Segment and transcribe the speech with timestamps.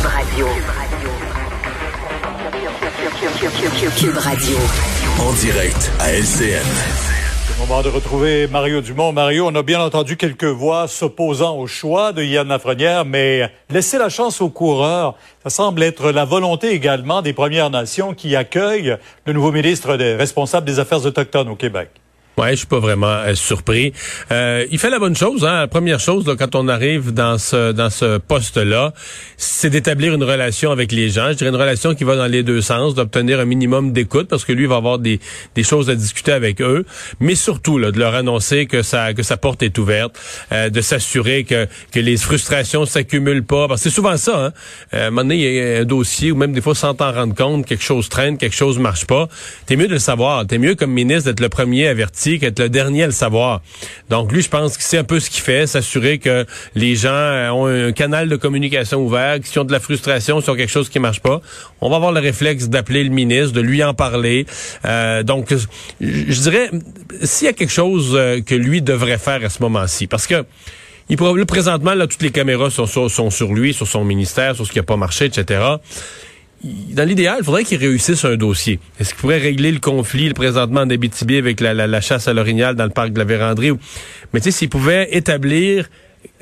[0.00, 0.46] Cube Radio.
[3.98, 4.56] Cube Radio.
[5.18, 6.64] En direct à LCN.
[7.44, 9.12] C'est le moment de retrouver Mario Dumont.
[9.12, 13.98] Mario, on a bien entendu quelques voix s'opposant au choix de Yann Lafrenière, mais laisser
[13.98, 18.96] la chance aux coureurs, ça semble être la volonté également des Premières Nations qui accueillent
[19.26, 21.90] le nouveau ministre des responsable des Affaires autochtones au Québec.
[22.40, 23.92] Ouais, je suis pas vraiment euh, surpris.
[24.32, 25.44] Euh, il fait la bonne chose.
[25.44, 25.60] Hein?
[25.60, 28.94] La première chose, là, quand on arrive dans ce dans ce poste-là,
[29.36, 31.28] c'est d'établir une relation avec les gens.
[31.32, 34.46] Je dirais une relation qui va dans les deux sens, d'obtenir un minimum d'écoute, parce
[34.46, 35.20] que lui va avoir des,
[35.54, 36.86] des choses à discuter avec eux,
[37.20, 40.18] mais surtout là, de leur annoncer que sa que sa porte est ouverte,
[40.52, 43.68] euh, de s'assurer que que les frustrations s'accumulent pas.
[43.68, 44.46] Parce que c'est souvent ça.
[44.46, 44.52] Hein?
[44.94, 46.94] Euh, à un moment donné, il y a un dossier ou même des fois sans
[46.94, 49.28] t'en rendre compte, quelque chose traîne, quelque chose marche pas.
[49.66, 50.46] T'es mieux de le savoir.
[50.46, 53.62] T'es mieux comme ministre d'être le premier averti qu'être le dernier à le savoir.
[54.08, 57.08] Donc lui, je pense que c'est un peu ce qu'il fait, s'assurer que les gens
[57.10, 60.88] euh, ont un canal de communication ouvert, qu'ils ont de la frustration sur quelque chose
[60.88, 61.40] qui marche pas.
[61.80, 64.46] On va avoir le réflexe d'appeler le ministre, de lui en parler.
[64.84, 65.54] Euh, donc,
[66.00, 66.70] je dirais,
[67.22, 70.44] s'il y a quelque chose euh, que lui devrait faire à ce moment-ci, parce que
[71.46, 74.78] présentement, là, toutes les caméras sont, sont sur lui, sur son ministère, sur ce qui
[74.78, 75.60] n'a pas marché, etc
[76.62, 78.80] dans l'idéal, il faudrait qu'il réussisse un dossier.
[78.98, 82.74] Est-ce qu'il pourrait régler le conflit le présentement en Abitibi avec la, chasse à l'orignal
[82.74, 83.72] dans le parc de la Vérandrie?
[84.32, 85.88] Mais tu sais, s'il pouvait établir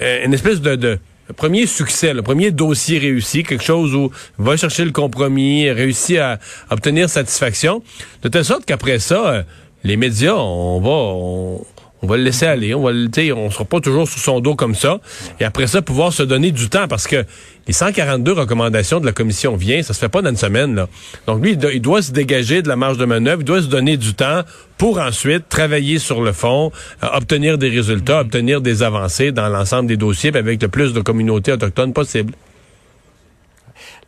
[0.00, 0.98] euh, une espèce de,
[1.36, 6.18] premier succès, le premier dossier réussi, quelque chose où il va chercher le compromis, réussit
[6.18, 6.38] à,
[6.70, 7.82] obtenir satisfaction,
[8.22, 9.42] de telle sorte qu'après ça, euh,
[9.84, 11.66] les médias, on va on
[12.06, 12.74] va le laisser aller.
[12.74, 15.00] On va le, on sera pas toujours sous son dos comme ça.
[15.40, 17.24] Et après ça, pouvoir se donner du temps parce que
[17.66, 20.88] les 142 recommandations de la commission viennent, ça se fait pas dans une semaine, là.
[21.26, 23.96] Donc lui, il doit, se dégager de la marge de manœuvre, il doit se donner
[23.96, 24.42] du temps
[24.78, 26.70] pour ensuite travailler sur le fond,
[27.02, 31.00] euh, obtenir des résultats, obtenir des avancées dans l'ensemble des dossiers avec le plus de
[31.00, 32.32] communautés autochtones possible.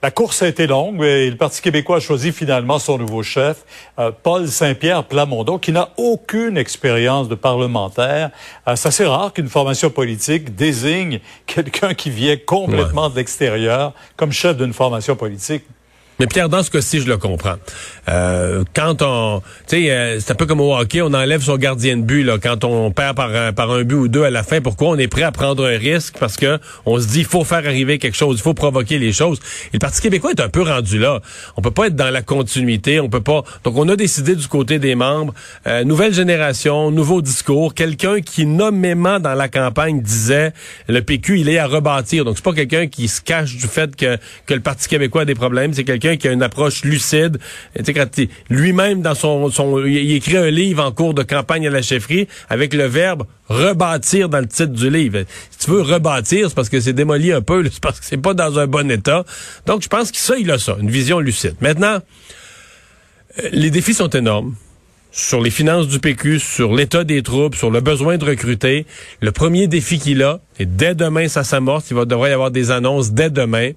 [0.01, 3.65] La course a été longue, mais le Parti québécois a choisi finalement son nouveau chef,
[3.99, 8.31] euh, Paul Saint-Pierre Plamondon, qui n'a aucune expérience de parlementaire.
[8.69, 14.31] Euh, c'est assez rare qu'une formation politique désigne quelqu'un qui vient complètement de l'extérieur comme
[14.31, 15.65] chef d'une formation politique.
[16.21, 17.55] Mais Pierre, dans ce cas-ci, je le comprends.
[18.09, 21.57] Euh, quand on, tu sais, euh, c'est un peu comme au hockey, on enlève son
[21.57, 24.31] gardien de but là, quand on perd par un, par un but ou deux à
[24.31, 24.61] la fin.
[24.61, 26.17] Pourquoi on est prêt à prendre un risque?
[26.19, 29.13] Parce que on se dit, il faut faire arriver quelque chose, il faut provoquer les
[29.13, 29.39] choses.
[29.67, 31.21] Et le Parti québécois est un peu rendu là.
[31.57, 33.45] On peut pas être dans la continuité, on peut pas.
[33.63, 35.35] Donc, on a décidé du côté des membres,
[35.69, 40.53] euh, nouvelle génération, nouveau discours, quelqu'un qui nommément dans la campagne disait,
[40.89, 42.25] le PQ, il est à rebâtir.
[42.25, 45.25] Donc, c'est pas quelqu'un qui se cache du fait que que le Parti québécois a
[45.25, 45.73] des problèmes.
[45.75, 47.39] C'est quelqu'un qui a une approche lucide.
[48.51, 52.29] Lui-même, dans son, son, il écrit un livre en cours de campagne à la chefferie
[52.49, 55.25] avec le verbe rebâtir dans le titre du livre.
[55.51, 58.19] Si tu veux rebâtir, c'est parce que c'est démoli un peu, c'est parce que c'est
[58.19, 59.25] pas dans un bon état.
[59.67, 61.55] Donc, je pense que ça, il a ça, une vision lucide.
[61.61, 61.99] Maintenant,
[63.39, 64.55] euh, les défis sont énormes
[65.11, 68.87] sur les finances du PQ, sur l'état des troupes, sur le besoin de recruter.
[69.21, 72.51] Le premier défi qu'il a, et dès demain, ça s'amorce, il va devrait y avoir
[72.51, 73.71] des annonces dès demain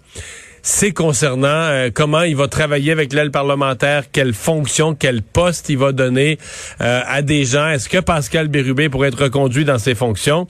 [0.62, 5.78] c'est concernant euh, comment il va travailler avec l'aile parlementaire, quelle fonction, quel poste il
[5.78, 6.38] va donner
[6.82, 7.70] euh, à des gens.
[7.70, 10.48] Est-ce que Pascal Bérubé pourrait être reconduit dans ses fonctions?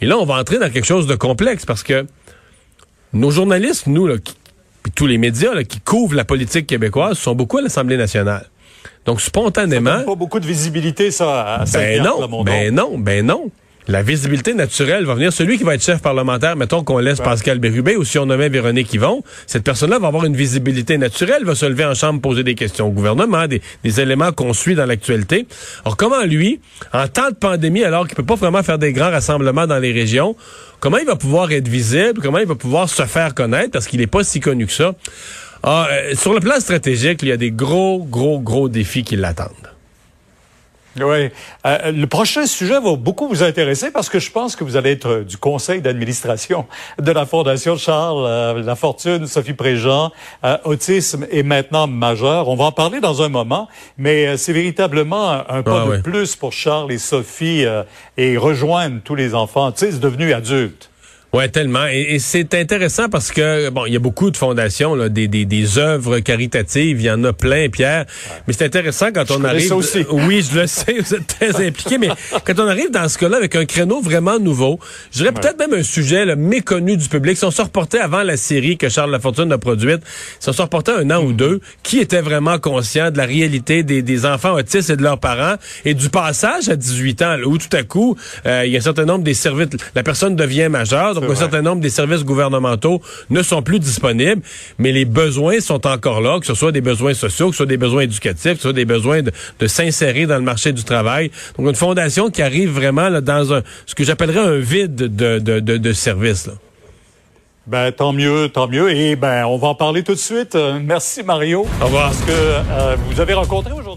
[0.00, 2.06] Et là, on va entrer dans quelque chose de complexe parce que
[3.12, 4.16] nos journalistes, nous, là,
[4.94, 8.46] tous les médias qui couvrent la politique québécoise sont beaucoup à l'Assemblée nationale.
[9.04, 9.90] Donc, spontanément...
[9.90, 13.50] Ça donne pas beaucoup de visibilité, ça, à ben non, ben non, ben non.
[13.88, 15.32] La visibilité naturelle va venir.
[15.32, 18.48] Celui qui va être chef parlementaire, mettons qu'on laisse Pascal Bérubé ou si on nommait
[18.48, 22.44] Véronique Yvon, cette personne-là va avoir une visibilité naturelle, va se lever en chambre, poser
[22.44, 23.60] des questions au gouvernement, des,
[24.00, 25.46] éléments qu'on suit dans l'actualité.
[25.84, 26.60] Alors comment lui,
[26.92, 29.92] en temps de pandémie, alors qu'il peut pas vraiment faire des grands rassemblements dans les
[29.92, 30.36] régions,
[30.78, 33.98] comment il va pouvoir être visible, comment il va pouvoir se faire connaître, parce qu'il
[33.98, 34.94] n'est pas si connu que ça?
[35.64, 39.16] Ah, euh, sur le plan stratégique, il y a des gros, gros, gros défis qui
[39.16, 39.71] l'attendent.
[41.00, 41.30] Oui.
[41.64, 44.90] Euh, le prochain sujet va beaucoup vous intéresser parce que je pense que vous allez
[44.90, 46.66] être du conseil d'administration
[46.98, 50.10] de la Fondation Charles euh, La Fortune, Sophie Préjean.
[50.44, 52.48] Euh, autisme est maintenant majeur.
[52.48, 56.52] On va en parler dans un moment, mais c'est véritablement un, pas de plus pour
[56.52, 57.64] Charles et Sophie
[58.16, 60.91] et rejoindre tous les enfants autistes devenus adultes.
[61.32, 61.86] Ouais, tellement.
[61.86, 65.46] Et, c'est intéressant parce que bon, il y a beaucoup de fondations, là, des, des,
[65.46, 68.04] des œuvres caritatives, il y en a plein, Pierre.
[68.46, 69.68] Mais c'est intéressant quand on arrive.
[69.68, 70.04] Ça aussi.
[70.12, 71.96] Oui, je le sais, vous êtes très impliqué.
[71.96, 72.10] mais
[72.44, 74.78] quand on arrive dans ce cas-là avec un créneau vraiment nouveau,
[75.10, 77.38] je dirais peut-être même un sujet là, méconnu du public.
[77.38, 80.02] Si on se reportait avant la série que Charles Lafortune a produite,
[80.38, 83.82] si on se reportait un an ou deux, qui était vraiment conscient de la réalité
[83.82, 85.54] des, des enfants autistes et de leurs parents?
[85.86, 88.82] Et du passage à 18 ans, où tout à coup, euh, il y a un
[88.82, 93.00] certain nombre des services, la personne devient majeure Donc, un certain nombre des services gouvernementaux
[93.30, 94.42] ne sont plus disponibles,
[94.78, 97.66] mais les besoins sont encore là, que ce soit des besoins sociaux, que ce soit
[97.66, 101.30] des besoins éducatifs, que ce soit des besoins de, s'insérer dans le marché du travail.
[101.56, 105.06] Donc, une fondation qui arrive vraiment là, dans un, ce que j'appellerais un vide de,
[105.06, 105.92] de, de, de.
[106.12, 106.54] Là.
[107.66, 108.90] Ben tant mieux, tant mieux.
[108.90, 110.56] Et ben on va en parler tout de suite.
[110.56, 111.64] Euh, merci Mario.
[111.80, 112.06] Au revoir.
[112.06, 113.91] Parce que euh, vous avez rencontré aujourd'hui.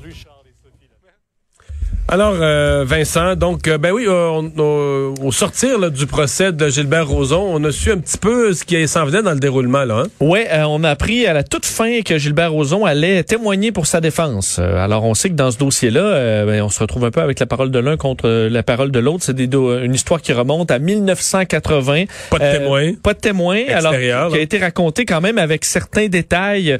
[2.07, 7.43] Alors, euh, Vincent, donc, euh, ben oui, euh, au sortir du procès de Gilbert Rozon,
[7.51, 9.85] on a su un petit peu ce qui s'en venait dans le déroulement.
[9.85, 10.03] là.
[10.03, 10.07] Hein?
[10.19, 14.01] Oui, on a appris à la toute fin que Gilbert Rozon allait témoigner pour sa
[14.01, 14.59] défense.
[14.59, 17.47] alors, on sait que dans ce dossier-là, ben, on se retrouve un peu avec la
[17.47, 19.23] parole de l'un contre la parole de l'autre.
[19.23, 22.03] C'est une histoire qui remonte à 1980.
[22.29, 22.93] Pas de témoin.
[23.01, 23.63] Pas de témoin.
[23.69, 23.93] Alors,
[24.31, 26.77] qui a été raconté quand même avec certains détails.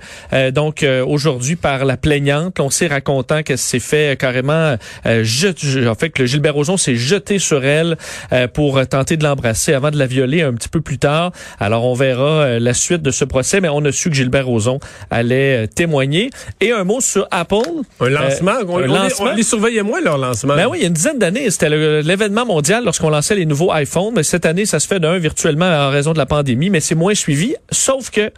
[0.51, 4.77] donc, aujourd'hui, par la plaignante, on sait racontant que c'est fait carrément
[5.23, 7.97] euh, en fait, que Gilbert Rozon s'est jeté sur elle
[8.31, 11.31] euh, pour tenter de l'embrasser avant de la violer un petit peu plus tard.
[11.59, 14.47] Alors, on verra euh, la suite de ce procès, mais on a su que Gilbert
[14.47, 14.79] Rozon
[15.09, 16.29] allait témoigner.
[16.62, 17.56] Et un mot sur Apple.
[18.00, 18.53] Un lancement.
[18.67, 19.33] on, un lancement.
[19.33, 20.56] Les, surveillait moins, leur lancement.
[20.56, 23.73] Ben oui, il y a une dizaine d'années, c'était l'événement mondial lorsqu'on lançait les nouveaux
[23.73, 24.13] iPhones.
[24.15, 26.95] Mais cette année, ça se fait d'un virtuellement en raison de la pandémie, mais c'est
[26.95, 27.56] moins suivi.
[27.71, 28.31] Sauf que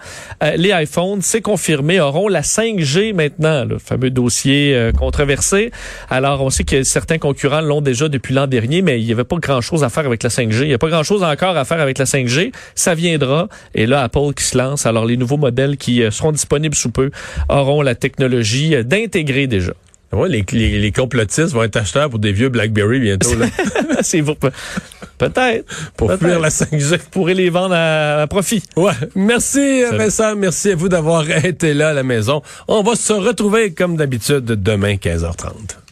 [0.56, 5.72] les iPhones, c'est confirmé, auront la 5G maintenant, le fameux dossier controversé.
[6.10, 9.24] Alors, on sait que certains concurrents l'ont déjà depuis l'an dernier, mais il n'y avait
[9.24, 10.62] pas grand-chose à faire avec la 5G.
[10.62, 12.52] Il n'y a pas grand-chose encore à faire avec la 5G.
[12.76, 13.48] Ça viendra.
[13.74, 14.86] Et là, Apple qui se lance.
[14.86, 17.10] Alors, les nouveaux modèles qui euh, seront disponibles sous peu
[17.50, 19.74] auront la technologie euh, d'intégrer déjà.
[20.14, 23.30] Ouais, les, les, complotistes vont être acheteurs pour des vieux BlackBerry bientôt.
[24.02, 25.66] C'est pour peut-être
[25.98, 27.00] pour fuir la 5G.
[27.12, 28.64] Pourrait les vendre à, à profit.
[28.78, 28.94] Ouais.
[29.16, 32.42] Merci Vincent, merci à vous d'avoir été là à la maison.
[32.70, 35.87] On va se retrouver comme d'habitude demain 15h30.